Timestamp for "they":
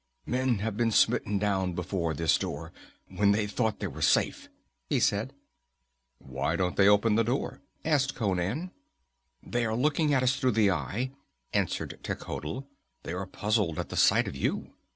3.33-3.45, 3.79-3.85, 6.75-6.87, 9.43-9.63, 13.03-13.13